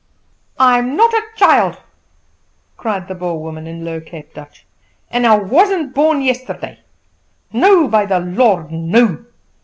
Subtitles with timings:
[0.57, 1.77] "I'm not a child,"
[2.75, 4.65] cried the Boer woman, in low Cape Dutch,
[5.11, 6.79] "and I wasn't born yesterday.
[7.53, 9.23] No, by the Lord, no!